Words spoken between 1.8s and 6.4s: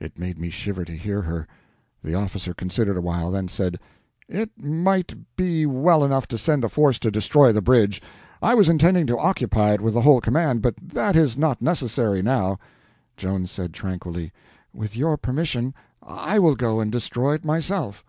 The officer considered awhile, then said: "It might be well enough to